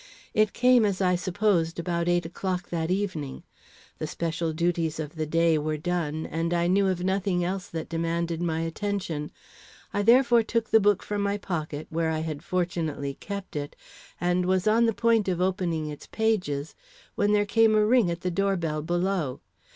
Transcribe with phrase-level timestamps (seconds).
[0.33, 3.43] It came, as I supposed, about eight o'clock that evening.
[3.99, 7.87] The special duties of the day were done, and I knew of nothing else that
[7.87, 9.29] demanded my attention.
[9.93, 13.75] I therefore took the book from my pocket, where I had fortunately kept it,
[14.19, 16.73] and was on the point of opening its pages,
[17.13, 19.39] when there came a ring at the door bell below.